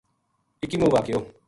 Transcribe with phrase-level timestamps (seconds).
[0.63, 1.19] اکیووں واقعو